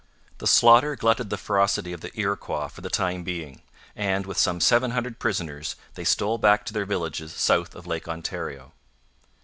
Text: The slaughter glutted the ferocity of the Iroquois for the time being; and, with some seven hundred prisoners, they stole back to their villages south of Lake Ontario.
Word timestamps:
The 0.39 0.47
slaughter 0.47 0.95
glutted 0.95 1.29
the 1.29 1.37
ferocity 1.37 1.93
of 1.93 2.01
the 2.01 2.09
Iroquois 2.19 2.69
for 2.69 2.81
the 2.81 2.89
time 2.89 3.21
being; 3.21 3.61
and, 3.95 4.25
with 4.25 4.39
some 4.39 4.59
seven 4.59 4.89
hundred 4.89 5.19
prisoners, 5.19 5.75
they 5.93 6.03
stole 6.05 6.39
back 6.39 6.65
to 6.65 6.73
their 6.73 6.85
villages 6.85 7.33
south 7.35 7.75
of 7.75 7.85
Lake 7.85 8.07
Ontario. 8.07 8.73